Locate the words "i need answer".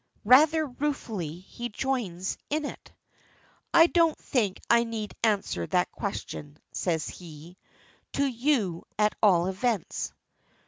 4.67-5.67